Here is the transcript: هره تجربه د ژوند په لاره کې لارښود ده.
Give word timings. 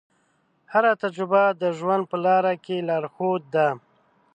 هره 0.73 0.91
تجربه 1.03 1.43
د 1.61 1.63
ژوند 1.77 2.03
په 2.11 2.17
لاره 2.25 2.53
کې 2.65 2.77
لارښود 2.87 3.43
ده. 3.55 3.67